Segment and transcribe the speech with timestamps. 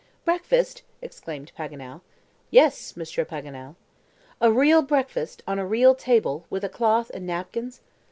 [0.25, 2.01] "Breakfast!" exclaimed Paganel.
[2.49, 3.75] "Yes, Monsieur Paganel."
[4.41, 7.81] "A real breakfast, on a real table, with a cloth and napkins?"